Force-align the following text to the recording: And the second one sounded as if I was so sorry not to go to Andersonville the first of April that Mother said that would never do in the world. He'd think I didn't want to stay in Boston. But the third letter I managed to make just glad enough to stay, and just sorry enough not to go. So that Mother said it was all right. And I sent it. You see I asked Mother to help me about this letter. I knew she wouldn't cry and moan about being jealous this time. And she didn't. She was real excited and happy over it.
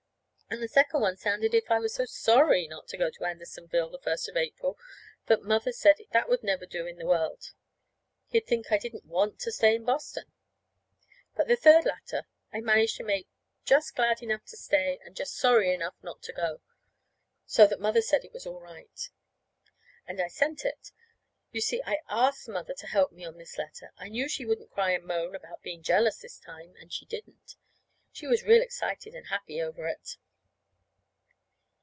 And 0.53 0.61
the 0.61 0.67
second 0.67 0.99
one 0.99 1.15
sounded 1.15 1.55
as 1.55 1.61
if 1.63 1.71
I 1.71 1.79
was 1.79 1.93
so 1.93 2.03
sorry 2.03 2.67
not 2.67 2.89
to 2.89 2.97
go 2.97 3.09
to 3.09 3.23
Andersonville 3.23 3.89
the 3.89 3.97
first 3.99 4.27
of 4.27 4.35
April 4.35 4.77
that 5.27 5.43
Mother 5.43 5.71
said 5.71 5.95
that 6.11 6.27
would 6.27 6.43
never 6.43 6.65
do 6.65 6.85
in 6.85 6.97
the 6.97 7.05
world. 7.05 7.53
He'd 8.27 8.47
think 8.47 8.69
I 8.69 8.77
didn't 8.77 9.05
want 9.05 9.39
to 9.39 9.51
stay 9.53 9.75
in 9.75 9.85
Boston. 9.85 10.29
But 11.37 11.47
the 11.47 11.55
third 11.55 11.85
letter 11.85 12.25
I 12.51 12.59
managed 12.59 12.97
to 12.97 13.05
make 13.05 13.29
just 13.63 13.95
glad 13.95 14.21
enough 14.21 14.43
to 14.47 14.57
stay, 14.57 14.99
and 15.05 15.15
just 15.15 15.37
sorry 15.37 15.73
enough 15.73 15.95
not 16.03 16.21
to 16.23 16.33
go. 16.33 16.59
So 17.45 17.65
that 17.67 17.79
Mother 17.79 18.01
said 18.01 18.25
it 18.25 18.33
was 18.33 18.45
all 18.45 18.59
right. 18.59 19.09
And 20.05 20.19
I 20.19 20.27
sent 20.27 20.65
it. 20.65 20.91
You 21.53 21.61
see 21.61 21.81
I 21.85 21.99
asked 22.09 22.49
Mother 22.49 22.73
to 22.73 22.87
help 22.87 23.13
me 23.13 23.23
about 23.23 23.37
this 23.37 23.57
letter. 23.57 23.93
I 23.97 24.09
knew 24.09 24.27
she 24.27 24.45
wouldn't 24.45 24.71
cry 24.73 24.91
and 24.91 25.05
moan 25.05 25.33
about 25.33 25.63
being 25.63 25.81
jealous 25.81 26.17
this 26.17 26.37
time. 26.37 26.73
And 26.81 26.91
she 26.91 27.05
didn't. 27.05 27.55
She 28.11 28.27
was 28.27 28.43
real 28.43 28.61
excited 28.61 29.13
and 29.15 29.27
happy 29.27 29.61
over 29.61 29.87
it. 29.87 30.17